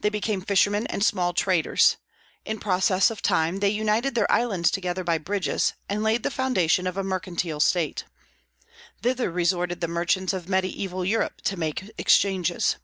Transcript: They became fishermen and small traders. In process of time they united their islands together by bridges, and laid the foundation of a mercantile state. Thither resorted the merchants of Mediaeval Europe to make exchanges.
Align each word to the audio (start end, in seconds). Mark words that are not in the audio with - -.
They 0.00 0.10
became 0.10 0.42
fishermen 0.42 0.86
and 0.88 1.02
small 1.02 1.32
traders. 1.32 1.96
In 2.44 2.58
process 2.58 3.10
of 3.10 3.22
time 3.22 3.60
they 3.60 3.70
united 3.70 4.14
their 4.14 4.30
islands 4.30 4.70
together 4.70 5.02
by 5.02 5.16
bridges, 5.16 5.72
and 5.88 6.02
laid 6.02 6.22
the 6.22 6.30
foundation 6.30 6.86
of 6.86 6.98
a 6.98 7.02
mercantile 7.02 7.60
state. 7.60 8.04
Thither 9.00 9.30
resorted 9.32 9.80
the 9.80 9.88
merchants 9.88 10.34
of 10.34 10.50
Mediaeval 10.50 11.06
Europe 11.06 11.40
to 11.44 11.56
make 11.56 11.90
exchanges. 11.96 12.76